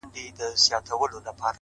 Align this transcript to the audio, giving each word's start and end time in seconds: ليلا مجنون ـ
ليلا 0.15 0.47
مجنون 0.91 1.23
ـ 1.39 1.41